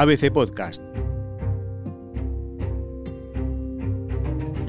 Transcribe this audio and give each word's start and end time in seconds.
ABC 0.00 0.32
Podcast. 0.32 0.80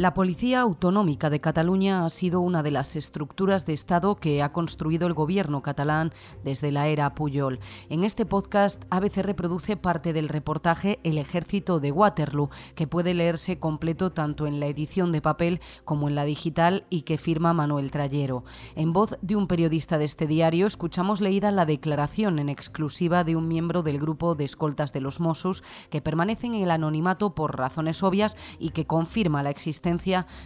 La 0.01 0.15
Policía 0.15 0.61
Autonómica 0.61 1.29
de 1.29 1.41
Cataluña 1.41 2.03
ha 2.03 2.09
sido 2.09 2.41
una 2.41 2.63
de 2.63 2.71
las 2.71 2.95
estructuras 2.95 3.67
de 3.67 3.73
Estado 3.73 4.15
que 4.15 4.41
ha 4.41 4.51
construido 4.51 5.05
el 5.05 5.13
gobierno 5.13 5.61
catalán 5.61 6.11
desde 6.43 6.71
la 6.71 6.87
era 6.87 7.13
Puyol. 7.13 7.59
En 7.87 8.03
este 8.03 8.25
podcast, 8.25 8.83
ABC 8.89 9.17
reproduce 9.17 9.77
parte 9.77 10.11
del 10.11 10.27
reportaje 10.27 10.99
El 11.03 11.19
Ejército 11.19 11.79
de 11.79 11.91
Waterloo, 11.91 12.49
que 12.73 12.87
puede 12.87 13.13
leerse 13.13 13.59
completo 13.59 14.11
tanto 14.11 14.47
en 14.47 14.59
la 14.59 14.65
edición 14.65 15.11
de 15.11 15.21
papel 15.21 15.61
como 15.85 16.09
en 16.09 16.15
la 16.15 16.25
digital 16.25 16.83
y 16.89 17.03
que 17.03 17.19
firma 17.19 17.53
Manuel 17.53 17.91
Trayero. 17.91 18.43
En 18.75 18.93
voz 18.93 19.19
de 19.21 19.35
un 19.35 19.45
periodista 19.45 19.99
de 19.99 20.05
este 20.05 20.25
diario, 20.25 20.65
escuchamos 20.65 21.21
leída 21.21 21.51
la 21.51 21.67
declaración 21.67 22.39
en 22.39 22.49
exclusiva 22.49 23.23
de 23.23 23.35
un 23.35 23.47
miembro 23.47 23.83
del 23.83 23.99
grupo 23.99 24.33
de 24.33 24.45
escoltas 24.45 24.93
de 24.93 25.01
los 25.01 25.19
Mossos 25.19 25.63
que 25.91 26.01
permanecen 26.01 26.55
en 26.55 26.63
el 26.63 26.71
anonimato 26.71 27.35
por 27.35 27.55
razones 27.55 28.01
obvias 28.01 28.35
y 28.57 28.71
que 28.71 28.87
confirma 28.87 29.43
la 29.43 29.51
existencia 29.51 29.90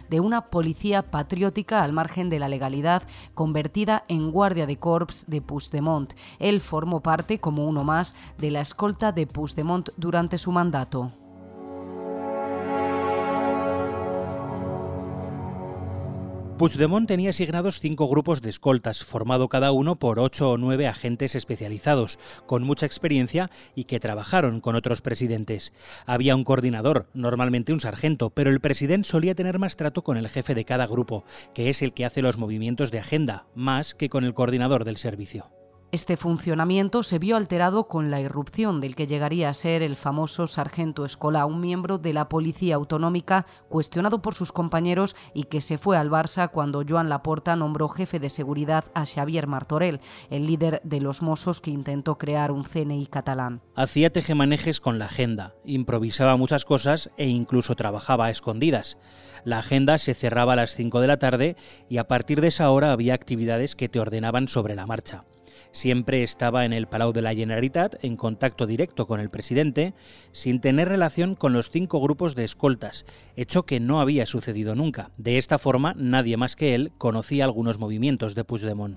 de 0.08 0.20
una 0.20 0.46
policía 0.46 1.10
patriótica 1.10 1.82
al 1.82 1.92
margen 1.92 2.28
de 2.28 2.38
la 2.38 2.48
legalidad, 2.48 3.02
convertida 3.34 4.04
en 4.08 4.30
guardia 4.30 4.66
de 4.66 4.78
corps 4.78 5.24
de 5.28 5.40
Puigdemont. 5.40 6.12
Él 6.38 6.60
formó 6.60 7.00
parte, 7.00 7.38
como 7.38 7.66
uno 7.66 7.84
más, 7.84 8.14
de 8.38 8.50
la 8.50 8.60
escolta 8.60 9.12
de 9.12 9.26
Puigdemont 9.26 9.90
durante 9.96 10.38
su 10.38 10.52
mandato. 10.52 11.12
Puigdemont 16.58 17.06
tenía 17.06 17.30
asignados 17.30 17.80
cinco 17.80 18.08
grupos 18.08 18.40
de 18.40 18.48
escoltas, 18.48 19.04
formado 19.04 19.50
cada 19.50 19.72
uno 19.72 19.96
por 19.96 20.18
ocho 20.18 20.52
o 20.52 20.56
nueve 20.56 20.86
agentes 20.86 21.34
especializados, 21.34 22.18
con 22.46 22.62
mucha 22.62 22.86
experiencia 22.86 23.50
y 23.74 23.84
que 23.84 24.00
trabajaron 24.00 24.62
con 24.62 24.74
otros 24.74 25.02
presidentes. 25.02 25.74
Había 26.06 26.34
un 26.34 26.44
coordinador, 26.44 27.08
normalmente 27.12 27.74
un 27.74 27.80
sargento, 27.80 28.30
pero 28.30 28.48
el 28.48 28.60
presidente 28.60 29.06
solía 29.06 29.34
tener 29.34 29.58
más 29.58 29.76
trato 29.76 30.02
con 30.02 30.16
el 30.16 30.30
jefe 30.30 30.54
de 30.54 30.64
cada 30.64 30.86
grupo, 30.86 31.24
que 31.52 31.68
es 31.68 31.82
el 31.82 31.92
que 31.92 32.06
hace 32.06 32.22
los 32.22 32.38
movimientos 32.38 32.90
de 32.90 33.00
agenda, 33.00 33.46
más 33.54 33.94
que 33.94 34.08
con 34.08 34.24
el 34.24 34.32
coordinador 34.32 34.84
del 34.84 34.96
servicio. 34.96 35.50
Este 35.92 36.16
funcionamiento 36.16 37.04
se 37.04 37.20
vio 37.20 37.36
alterado 37.36 37.86
con 37.86 38.10
la 38.10 38.20
irrupción 38.20 38.80
del 38.80 38.96
que 38.96 39.06
llegaría 39.06 39.48
a 39.48 39.54
ser 39.54 39.82
el 39.82 39.94
famoso 39.94 40.48
sargento 40.48 41.04
Escola, 41.04 41.46
un 41.46 41.60
miembro 41.60 41.98
de 41.98 42.12
la 42.12 42.28
Policía 42.28 42.74
Autonómica 42.74 43.46
cuestionado 43.68 44.20
por 44.20 44.34
sus 44.34 44.50
compañeros 44.50 45.14
y 45.32 45.44
que 45.44 45.60
se 45.60 45.78
fue 45.78 45.96
al 45.96 46.10
Barça 46.10 46.50
cuando 46.50 46.82
Joan 46.86 47.08
Laporta 47.08 47.54
nombró 47.54 47.88
jefe 47.88 48.18
de 48.18 48.30
seguridad 48.30 48.84
a 48.94 49.06
Xavier 49.06 49.46
Martorell, 49.46 50.00
el 50.28 50.46
líder 50.46 50.80
de 50.82 51.00
los 51.00 51.22
Mossos 51.22 51.60
que 51.60 51.70
intentó 51.70 52.18
crear 52.18 52.50
un 52.50 52.64
CNI 52.64 53.06
catalán. 53.06 53.62
Hacía 53.76 54.10
tejemanejes 54.10 54.80
con 54.80 54.98
la 54.98 55.04
agenda, 55.06 55.54
improvisaba 55.64 56.36
muchas 56.36 56.64
cosas 56.64 57.10
e 57.16 57.28
incluso 57.28 57.76
trabajaba 57.76 58.26
a 58.26 58.30
escondidas. 58.30 58.98
La 59.44 59.60
agenda 59.60 59.98
se 59.98 60.14
cerraba 60.14 60.54
a 60.54 60.56
las 60.56 60.74
5 60.74 61.00
de 61.00 61.06
la 61.06 61.18
tarde 61.20 61.56
y 61.88 61.98
a 61.98 62.08
partir 62.08 62.40
de 62.40 62.48
esa 62.48 62.68
hora 62.70 62.90
había 62.90 63.14
actividades 63.14 63.76
que 63.76 63.88
te 63.88 64.00
ordenaban 64.00 64.48
sobre 64.48 64.74
la 64.74 64.86
marcha. 64.86 65.24
Siempre 65.76 66.22
estaba 66.22 66.64
en 66.64 66.72
el 66.72 66.86
Palau 66.86 67.12
de 67.12 67.20
la 67.20 67.34
Generalitat 67.34 68.02
en 68.02 68.16
contacto 68.16 68.66
directo 68.66 69.06
con 69.06 69.20
el 69.20 69.28
presidente, 69.28 69.92
sin 70.32 70.62
tener 70.62 70.88
relación 70.88 71.34
con 71.34 71.52
los 71.52 71.68
cinco 71.68 72.00
grupos 72.00 72.34
de 72.34 72.44
escoltas, 72.44 73.04
hecho 73.36 73.66
que 73.66 73.78
no 73.78 74.00
había 74.00 74.24
sucedido 74.24 74.74
nunca. 74.74 75.10
De 75.18 75.36
esta 75.36 75.58
forma, 75.58 75.92
nadie 75.98 76.38
más 76.38 76.56
que 76.56 76.74
él 76.74 76.92
conocía 76.96 77.44
algunos 77.44 77.78
movimientos 77.78 78.34
de 78.34 78.44
Puigdemont. 78.44 78.96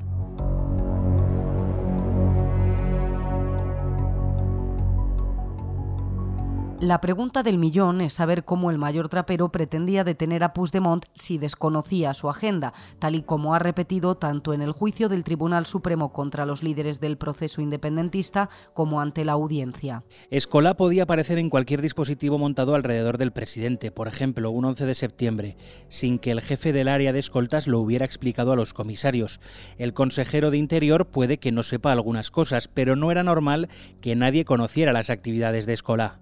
La 6.81 7.01
pregunta 7.01 7.43
del 7.43 7.57
millón 7.57 7.99
es 7.99 8.13
saber 8.13 8.45
cómo 8.45 8.71
el 8.71 8.77
mayor 8.77 9.09
trapero 9.09 9.51
pretendía 9.51 10.05
detener 10.05 10.45
a 10.45 10.53
Puigdemont 10.53 11.03
si 11.13 11.37
desconocía 11.37 12.13
su 12.13 12.29
agenda, 12.29 12.71
tal 12.99 13.15
y 13.15 13.21
como 13.21 13.53
ha 13.53 13.59
repetido 13.59 14.15
tanto 14.15 14.53
en 14.53 14.61
el 14.61 14.71
juicio 14.71 15.09
del 15.09 15.25
Tribunal 15.25 15.65
Supremo 15.65 16.13
contra 16.13 16.45
los 16.45 16.63
líderes 16.63 17.01
del 17.01 17.17
proceso 17.17 17.59
independentista 17.61 18.49
como 18.73 19.01
ante 19.01 19.25
la 19.25 19.33
audiencia. 19.33 20.05
Escolá 20.29 20.77
podía 20.77 21.03
aparecer 21.03 21.37
en 21.37 21.49
cualquier 21.49 21.81
dispositivo 21.81 22.37
montado 22.37 22.75
alrededor 22.75 23.17
del 23.17 23.33
presidente, 23.33 23.91
por 23.91 24.07
ejemplo, 24.07 24.49
un 24.49 24.63
11 24.63 24.85
de 24.85 24.95
septiembre, 24.95 25.57
sin 25.89 26.17
que 26.17 26.31
el 26.31 26.39
jefe 26.39 26.71
del 26.71 26.87
área 26.87 27.11
de 27.11 27.19
escoltas 27.19 27.67
lo 27.67 27.81
hubiera 27.81 28.05
explicado 28.05 28.53
a 28.53 28.55
los 28.55 28.73
comisarios. 28.73 29.41
El 29.77 29.93
consejero 29.93 30.49
de 30.49 30.57
Interior 30.57 31.07
puede 31.07 31.39
que 31.39 31.51
no 31.51 31.63
sepa 31.63 31.91
algunas 31.91 32.31
cosas, 32.31 32.69
pero 32.69 32.95
no 32.95 33.11
era 33.11 33.23
normal 33.23 33.67
que 33.99 34.15
nadie 34.15 34.45
conociera 34.45 34.93
las 34.93 35.09
actividades 35.09 35.65
de 35.65 35.73
Escolá. 35.73 36.19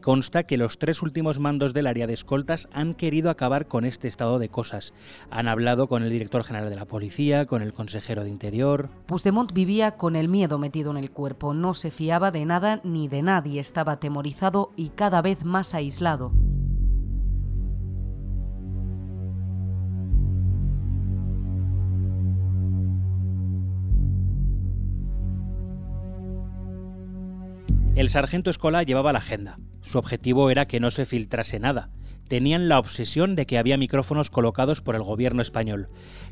Consta 0.00 0.44
que 0.44 0.56
los 0.56 0.78
tres 0.78 1.02
últimos 1.02 1.38
mandos 1.38 1.74
del 1.74 1.86
área 1.86 2.06
de 2.06 2.14
escoltas 2.14 2.68
han 2.72 2.94
querido 2.94 3.30
acabar 3.30 3.66
con 3.66 3.84
este 3.84 4.08
estado 4.08 4.38
de 4.38 4.48
cosas. 4.48 4.92
Han 5.30 5.48
hablado 5.48 5.88
con 5.88 6.02
el 6.02 6.10
director 6.10 6.44
general 6.44 6.70
de 6.70 6.76
la 6.76 6.86
policía, 6.86 7.46
con 7.46 7.62
el 7.62 7.72
consejero 7.72 8.24
de 8.24 8.30
Interior. 8.30 8.90
Puigdemont 9.06 9.52
vivía 9.52 9.92
con 9.92 10.16
el 10.16 10.28
miedo 10.28 10.58
metido 10.58 10.90
en 10.90 10.96
el 10.96 11.10
cuerpo, 11.10 11.54
no 11.54 11.74
se 11.74 11.90
fiaba 11.90 12.30
de 12.30 12.44
nada 12.44 12.80
ni 12.84 13.08
de 13.08 13.22
nadie, 13.22 13.60
estaba 13.60 13.92
atemorizado 13.92 14.72
y 14.76 14.90
cada 14.90 15.22
vez 15.22 15.44
más 15.44 15.74
aislado. 15.74 16.32
El 27.94 28.10
sargento 28.10 28.50
Escola 28.50 28.82
llevaba 28.82 29.12
la 29.12 29.20
agenda. 29.20 29.60
Su 29.82 29.98
objetivo 29.98 30.50
era 30.50 30.66
que 30.66 30.80
no 30.80 30.90
se 30.90 31.06
filtrase 31.06 31.60
nada. 31.60 31.90
Tenían 32.26 32.68
la 32.68 32.80
obsesión 32.80 33.36
de 33.36 33.46
que 33.46 33.56
había 33.56 33.76
micrófonos 33.76 34.30
colocados 34.30 34.80
por 34.80 34.96
el 34.96 35.02
gobierno 35.04 35.42
español. 35.42 35.88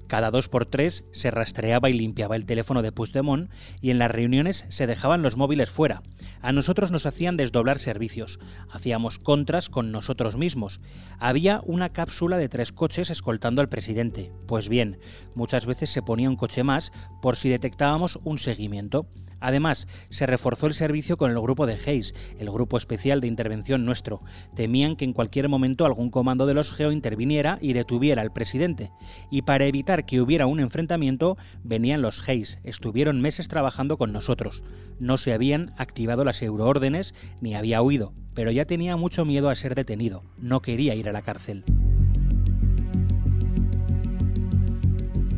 Cada 0.09 0.33
dos 0.33 0.49
por 0.49 0.67
tres 0.67 1.05
se 1.13 1.31
rastreaba 1.31 1.89
y 1.89 1.93
limpiaba 1.93 2.35
el 2.35 2.47
teléfono 2.47 2.83
de 2.83 2.91
Puigdemont 2.91 3.49
y 3.81 3.91
en 3.91 4.01
las 4.01 4.11
reuniones 4.11 4.67
se 4.71 4.89
dejaban 4.89 5.23
los 5.23 5.37
móviles 5.37 5.71
fuera. 5.71 6.03
A 6.41 6.53
nosotros 6.53 6.91
nos 6.91 7.07
hacían 7.07 7.37
desdoblar 7.37 7.79
servicios. 7.79 8.41
Hacíamos 8.69 9.21
contras 9.21 9.69
con 9.69 9.93
nosotros 9.93 10.37
mismos. 10.37 10.81
Había 11.21 11.61
una 11.65 11.91
cápsula 11.91 12.39
de 12.39 12.49
tres 12.49 12.73
coches 12.73 13.09
escoltando 13.09 13.61
al 13.61 13.69
presidente. 13.69 14.33
Pues 14.49 14.69
bien, 14.69 14.99
muchas 15.37 15.65
veces 15.65 15.91
se 15.91 16.03
ponía 16.03 16.29
un 16.29 16.37
coche 16.37 16.65
más 16.65 16.91
por 17.21 17.37
si 17.37 17.49
detectábamos 17.51 18.19
un 18.25 18.39
seguimiento. 18.39 19.07
Además, 19.43 19.89
se 20.09 20.25
reforzó 20.25 20.69
el 20.69 20.75
servicio 20.75 21.17
con 21.17 21.31
el 21.31 21.41
grupo 21.41 21.67
de 21.67 21.75
Hayes, 21.75 22.15
el 22.39 22.51
grupo 22.51 22.77
especial 22.77 23.21
de 23.21 23.27
intervención 23.27 23.85
nuestro. 23.85 24.23
Temían 24.55 24.97
que 24.97 25.05
en 25.05 25.13
cualquier 25.13 25.49
momento 25.49 25.85
algún 25.85 26.11
comando 26.11 26.47
de 26.47 26.55
los 26.55 26.71
Geo 26.71 26.93
interviniera 26.93 27.59
y 27.61 27.73
detuviera 27.73 28.23
al 28.23 28.33
presidente. 28.33 28.93
Y 29.31 29.43
para 29.43 29.67
evitar 29.67 30.07
que 30.07 30.21
hubiera 30.21 30.47
un 30.47 30.61
enfrentamiento, 30.61 31.37
venían 31.65 32.03
los 32.03 32.27
Hayes. 32.29 32.59
Estuvieron 32.63 33.21
meses 33.21 33.49
trabajando 33.49 33.99
con 33.99 34.13
nosotros. 34.13 34.63
No 35.01 35.19
se 35.19 35.33
habían 35.33 35.75
activado 35.77 36.25
las 36.25 36.41
euroórdenes 36.41 37.15
ni 37.41 37.57
había 37.57 37.83
huido, 37.83 38.15
pero 38.35 38.53
ya 38.53 38.65
tenía 38.65 38.97
mucho 38.97 39.25
miedo 39.25 39.51
a 39.51 39.57
ser 39.57 39.75
detenido. 39.75 40.23
No 40.39 40.63
quería 40.63 40.95
ir 40.95 41.09
a 41.09 41.13
la 41.13 41.23
cárcel. 41.23 41.65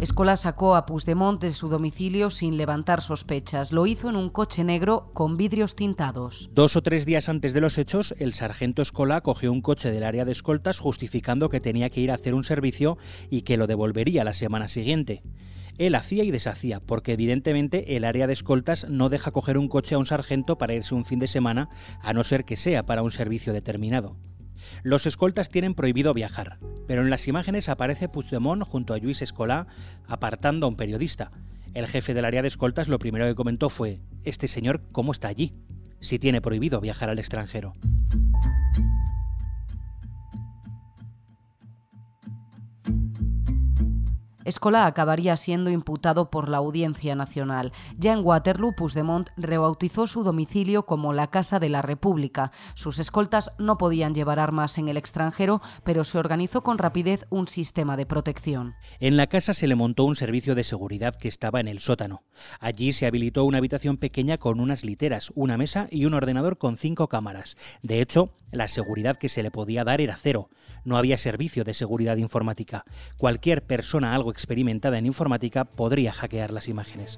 Escola 0.05 0.37
sacó 0.37 0.77
a 0.77 0.85
Puigdemont 0.85 1.41
de 1.41 1.51
su 1.51 1.71
domicilio 1.71 2.29
sin 2.29 2.59
levantar 2.59 3.01
sospechas. 3.01 3.73
Lo 3.73 3.87
hizo 3.87 4.11
en 4.11 4.17
un 4.17 4.29
coche 4.29 4.63
negro 4.63 5.09
con 5.15 5.39
vidrios 5.39 5.77
tintados. 5.77 6.51
Dos 6.53 6.77
o 6.77 6.83
tres 6.83 7.07
días 7.07 7.31
antes 7.31 7.55
de 7.55 7.63
los 7.63 7.79
hechos, 7.79 8.15
el 8.19 8.35
sargento 8.35 8.83
Escola 8.83 9.23
cogió 9.23 9.51
un 9.51 9.63
coche 9.63 9.91
del 9.91 10.05
área 10.05 10.27
de 10.27 10.33
escoltas 10.33 10.79
justificando 10.79 11.49
que 11.49 11.61
tenía 11.61 11.89
que 11.89 12.03
ir 12.03 12.11
a 12.11 12.17
hacer 12.17 12.35
un 12.35 12.45
servicio 12.45 12.99
y 13.31 13.43
que 13.43 13.57
lo 13.57 13.67
devolvería 13.67 14.25
la 14.25 14.35
semana 14.35 14.69
siguiente. 14.69 15.23
Él 15.79 15.95
hacía 15.95 16.23
y 16.23 16.31
deshacía, 16.31 16.81
porque 16.81 17.15
evidentemente 17.15 17.97
el 17.97 18.05
área 18.05 18.27
de 18.27 18.35
escoltas 18.35 18.87
no 18.91 19.09
deja 19.09 19.31
coger 19.31 19.57
un 19.57 19.69
coche 19.69 19.95
a 19.95 19.99
un 19.99 20.05
sargento 20.05 20.59
para 20.59 20.75
irse 20.75 20.95
un 20.95 21.07
fin 21.07 21.19
de 21.19 21.29
semana, 21.29 21.71
a 22.03 22.13
no 22.13 22.25
ser 22.25 22.45
que 22.45 22.59
sea 22.59 22.85
para 22.85 23.03
un 23.03 23.11
servicio 23.11 23.55
determinado. 23.55 24.19
Los 24.83 25.07
escoltas 25.07 25.49
tienen 25.49 25.75
prohibido 25.75 26.15
viajar, 26.15 26.59
pero 26.87 27.03
en 27.03 27.11
las 27.11 27.29
imágenes 27.29 27.69
aparece 27.69 28.09
Puigdemont 28.09 28.63
junto 28.63 28.95
a 28.95 28.99
Luis 28.99 29.23
Escolá 29.23 29.67
apartando 30.07 30.67
a 30.67 30.69
un 30.69 30.77
periodista. 30.77 31.31
El 31.75 31.89
jefe 31.89 32.15
del 32.15 32.25
área 32.25 32.43
de 32.43 32.49
escoltas 32.49 32.89
lo 32.89 32.99
primero 32.99 33.27
que 33.27 33.35
comentó 33.35 33.69
fue, 33.69 34.01
¿este 34.23 34.49
señor 34.49 34.81
cómo 34.93 35.13
está 35.13 35.29
allí? 35.29 35.55
Si 36.01 36.19
tiene 36.19 36.41
prohibido 36.41 36.81
viajar 36.81 37.11
al 37.11 37.19
extranjero. 37.19 37.75
Escola 44.45 44.87
acabaría 44.87 45.37
siendo 45.37 45.71
imputado 45.71 46.31
por 46.31 46.49
la 46.49 46.59
Audiencia 46.59 47.15
Nacional. 47.15 47.73
Ya 47.97 48.13
en 48.13 48.25
Waterloo, 48.25 48.75
Puigdemont 48.75 49.31
rebautizó 49.37 50.07
su 50.07 50.23
domicilio 50.23 50.85
como 50.85 51.13
la 51.13 51.29
Casa 51.31 51.59
de 51.59 51.71
la 51.71 51.83
República. 51.83 52.53
Sus 52.75 52.99
escoltas 52.99 53.53
no 53.59 53.79
podían 53.79 54.15
llevar 54.15 54.39
armas 54.39 54.77
en 54.79 54.89
el 54.89 54.97
extranjero, 54.97 55.63
pero 55.83 56.05
se 56.05 56.19
organizó 56.19 56.63
con 56.63 56.79
rapidez 56.79 57.27
un 57.31 57.49
sistema 57.49 57.97
de 57.97 58.07
protección. 58.07 58.75
En 59.01 59.17
la 59.17 59.27
casa 59.27 59.55
se 59.55 59.67
le 59.67 59.75
montó 59.75 60.05
un 60.05 60.15
servicio 60.15 60.55
de 60.55 60.65
seguridad 60.65 61.15
que 61.15 61.29
estaba 61.29 61.61
en 61.61 61.69
el 61.69 61.81
sótano. 61.81 62.23
Allí 62.61 62.93
se 62.93 63.07
habilitó 63.07 63.45
una 63.45 63.59
habitación 63.59 63.97
pequeña 63.97 64.39
con 64.39 64.61
unas 64.61 64.85
literas, 64.85 65.33
una 65.35 65.57
mesa 65.57 65.89
y 65.91 66.05
un 66.05 66.15
ordenador 66.15 66.59
con 66.59 66.77
cinco 66.77 67.09
cámaras. 67.09 67.57
De 67.83 68.01
hecho, 68.01 68.35
la 68.51 68.69
seguridad 68.69 69.17
que 69.17 69.29
se 69.29 69.43
le 69.43 69.51
podía 69.51 69.85
dar 69.85 70.01
era 70.01 70.17
cero. 70.21 70.51
No 70.85 70.99
había 70.99 71.17
servicio 71.17 71.65
de 71.65 71.75
seguridad 71.75 72.19
informática. 72.19 72.85
Cualquier 73.17 73.67
persona 73.67 74.15
algo 74.15 74.34
experimentada 74.35 74.99
en 74.99 75.07
informática 75.07 75.65
podría 75.65 76.13
hackear 76.13 76.51
las 76.51 76.69
imágenes. 76.69 77.17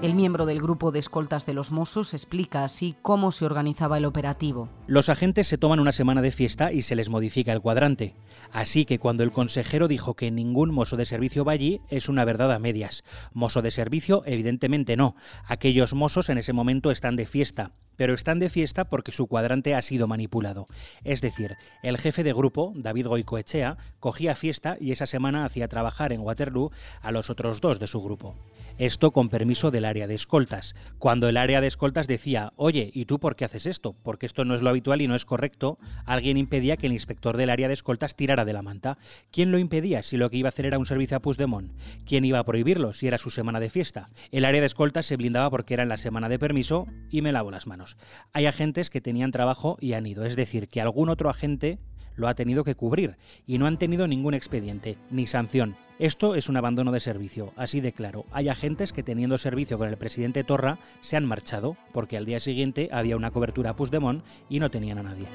El 0.00 0.14
miembro 0.14 0.46
del 0.46 0.60
grupo 0.60 0.92
de 0.92 1.00
escoltas 1.00 1.44
de 1.44 1.54
los 1.54 1.72
Mossos 1.72 2.14
explica 2.14 2.62
así 2.62 2.94
cómo 3.02 3.32
se 3.32 3.44
organizaba 3.44 3.98
el 3.98 4.04
operativo. 4.04 4.68
Los 4.86 5.08
agentes 5.08 5.48
se 5.48 5.58
toman 5.58 5.80
una 5.80 5.90
semana 5.90 6.22
de 6.22 6.30
fiesta 6.30 6.72
y 6.72 6.82
se 6.82 6.94
les 6.94 7.10
modifica 7.10 7.52
el 7.52 7.60
cuadrante. 7.60 8.14
Así 8.52 8.84
que 8.84 9.00
cuando 9.00 9.24
el 9.24 9.32
consejero 9.32 9.88
dijo 9.88 10.14
que 10.14 10.30
ningún 10.30 10.72
mozo 10.72 10.96
de 10.96 11.04
servicio 11.04 11.44
va 11.44 11.52
allí, 11.52 11.80
es 11.90 12.08
una 12.08 12.24
verdad 12.24 12.52
a 12.52 12.60
medias. 12.60 13.02
Mozo 13.32 13.60
de 13.60 13.72
servicio, 13.72 14.22
evidentemente 14.24 14.96
no. 14.96 15.16
Aquellos 15.44 15.94
mozos 15.94 16.28
en 16.28 16.38
ese 16.38 16.52
momento 16.52 16.92
están 16.92 17.16
de 17.16 17.26
fiesta 17.26 17.72
pero 17.98 18.14
están 18.14 18.38
de 18.38 18.48
fiesta 18.48 18.88
porque 18.88 19.12
su 19.12 19.26
cuadrante 19.26 19.74
ha 19.74 19.82
sido 19.82 20.06
manipulado. 20.06 20.68
Es 21.04 21.20
decir, 21.20 21.56
el 21.82 21.98
jefe 21.98 22.22
de 22.22 22.32
grupo, 22.32 22.72
David 22.76 23.08
Goicoechea, 23.08 23.76
cogía 24.00 24.36
fiesta 24.36 24.78
y 24.80 24.92
esa 24.92 25.04
semana 25.04 25.44
hacía 25.44 25.68
trabajar 25.68 26.12
en 26.12 26.20
Waterloo 26.20 26.70
a 27.02 27.12
los 27.12 27.28
otros 27.28 27.60
dos 27.60 27.80
de 27.80 27.88
su 27.88 28.00
grupo. 28.00 28.36
Esto 28.78 29.10
con 29.10 29.28
permiso 29.28 29.72
del 29.72 29.84
área 29.84 30.06
de 30.06 30.14
escoltas. 30.14 30.76
Cuando 31.00 31.28
el 31.28 31.36
área 31.36 31.60
de 31.60 31.66
escoltas 31.66 32.06
decía, 32.06 32.52
oye, 32.54 32.92
¿y 32.94 33.06
tú 33.06 33.18
por 33.18 33.34
qué 33.34 33.44
haces 33.44 33.66
esto? 33.66 33.96
Porque 34.04 34.26
esto 34.26 34.44
no 34.44 34.54
es 34.54 34.62
lo 34.62 34.70
habitual 34.70 35.02
y 35.02 35.08
no 35.08 35.16
es 35.16 35.24
correcto, 35.24 35.78
alguien 36.06 36.36
impedía 36.36 36.76
que 36.76 36.86
el 36.86 36.92
inspector 36.92 37.36
del 37.36 37.50
área 37.50 37.66
de 37.66 37.74
escoltas 37.74 38.14
tirara 38.14 38.44
de 38.44 38.52
la 38.52 38.62
manta. 38.62 38.96
¿Quién 39.32 39.50
lo 39.50 39.58
impedía 39.58 40.04
si 40.04 40.16
lo 40.16 40.30
que 40.30 40.36
iba 40.36 40.46
a 40.48 40.50
hacer 40.50 40.66
era 40.66 40.78
un 40.78 40.86
servicio 40.86 41.16
a 41.16 41.20
Puigdemont? 41.20 41.72
¿Quién 42.06 42.24
iba 42.24 42.38
a 42.38 42.44
prohibirlo 42.44 42.92
si 42.92 43.08
era 43.08 43.18
su 43.18 43.30
semana 43.30 43.58
de 43.58 43.68
fiesta? 43.68 44.10
El 44.30 44.44
área 44.44 44.60
de 44.60 44.68
escoltas 44.68 45.06
se 45.06 45.16
blindaba 45.16 45.50
porque 45.50 45.74
era 45.74 45.82
en 45.82 45.88
la 45.88 45.96
semana 45.96 46.28
de 46.28 46.38
permiso 46.38 46.86
y 47.10 47.20
me 47.20 47.32
lavo 47.32 47.50
las 47.50 47.66
manos. 47.66 47.87
Hay 48.32 48.46
agentes 48.46 48.90
que 48.90 49.00
tenían 49.00 49.30
trabajo 49.30 49.76
y 49.80 49.92
han 49.94 50.06
ido, 50.06 50.24
es 50.24 50.36
decir, 50.36 50.68
que 50.68 50.80
algún 50.80 51.08
otro 51.08 51.30
agente 51.30 51.78
lo 52.18 52.28
ha 52.28 52.34
tenido 52.34 52.64
que 52.64 52.74
cubrir 52.74 53.16
y 53.46 53.58
no 53.58 53.66
han 53.66 53.78
tenido 53.78 54.06
ningún 54.06 54.34
expediente 54.34 54.98
ni 55.10 55.26
sanción. 55.26 55.76
Esto 55.98 56.34
es 56.34 56.48
un 56.48 56.56
abandono 56.56 56.92
de 56.92 57.00
servicio, 57.00 57.52
así 57.56 57.80
de 57.80 57.92
claro. 57.92 58.26
Hay 58.32 58.48
agentes 58.48 58.92
que 58.92 59.02
teniendo 59.02 59.38
servicio 59.38 59.78
con 59.78 59.88
el 59.88 59.96
presidente 59.96 60.44
Torra 60.44 60.78
se 61.00 61.16
han 61.16 61.24
marchado 61.24 61.76
porque 61.92 62.16
al 62.16 62.26
día 62.26 62.40
siguiente 62.40 62.88
había 62.92 63.16
una 63.16 63.30
cobertura 63.30 63.70
a 63.70 64.22
y 64.48 64.60
no 64.60 64.70
tenían 64.70 64.98
a 64.98 65.02
nadie. 65.04 65.26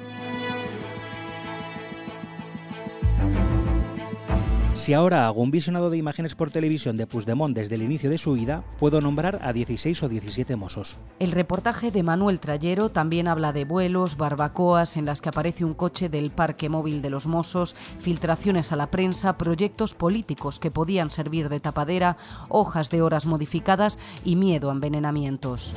Si 4.83 4.93
ahora 4.93 5.27
hago 5.27 5.41
un 5.41 5.49
visionado 5.49 5.89
de 5.89 5.95
imágenes 5.95 6.35
por 6.35 6.51
televisión 6.51 6.97
de 6.97 7.07
Puigdemont 7.07 7.55
desde 7.55 7.75
el 7.75 7.83
inicio 7.83 8.09
de 8.09 8.17
su 8.17 8.33
vida, 8.33 8.65
puedo 8.79 8.99
nombrar 8.99 9.39
a 9.41 9.53
16 9.53 10.03
o 10.03 10.09
17 10.09 10.57
mozos. 10.57 10.97
El 11.19 11.31
reportaje 11.31 11.89
de 11.89 12.03
Manuel 12.03 12.41
Trayero 12.41 12.89
también 12.89 13.29
habla 13.29 13.53
de 13.53 13.63
vuelos, 13.63 14.17
barbacoas 14.17 14.97
en 14.97 15.05
las 15.05 15.21
que 15.21 15.29
aparece 15.29 15.63
un 15.63 15.73
coche 15.73 16.09
del 16.09 16.31
parque 16.31 16.67
móvil 16.67 17.01
de 17.01 17.09
los 17.09 17.27
mozos, 17.27 17.77
filtraciones 17.99 18.73
a 18.73 18.75
la 18.75 18.91
prensa, 18.91 19.37
proyectos 19.37 19.93
políticos 19.93 20.59
que 20.59 20.69
podían 20.69 21.11
servir 21.11 21.47
de 21.47 21.61
tapadera, 21.61 22.17
hojas 22.49 22.89
de 22.89 23.01
horas 23.01 23.25
modificadas 23.25 23.97
y 24.25 24.35
miedo 24.35 24.69
a 24.69 24.73
envenenamientos. 24.73 25.73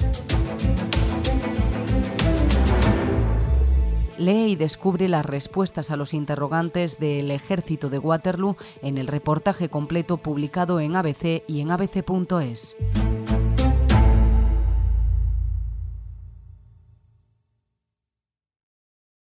Lee 4.18 4.52
y 4.52 4.56
descubre 4.56 5.08
las 5.08 5.26
respuestas 5.26 5.90
a 5.90 5.96
los 5.96 6.14
interrogantes 6.14 6.98
del 6.98 7.30
ejército 7.30 7.90
de 7.90 7.98
Waterloo 7.98 8.56
en 8.82 8.98
el 8.98 9.06
reportaje 9.06 9.68
completo 9.68 10.16
publicado 10.16 10.80
en 10.80 10.96
ABC 10.96 11.42
y 11.46 11.60
en 11.60 11.70
abc.es. 11.70 12.76